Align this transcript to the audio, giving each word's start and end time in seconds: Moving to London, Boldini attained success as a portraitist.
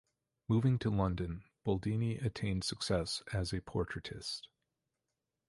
Moving 0.47 0.79
to 0.79 0.89
London, 0.89 1.43
Boldini 1.63 2.25
attained 2.25 2.63
success 2.63 3.21
as 3.33 3.53
a 3.53 3.61
portraitist. 3.61 4.47